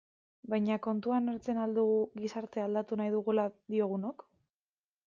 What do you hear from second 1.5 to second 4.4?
al dugu gizartea aldatu nahi dugula diogunok?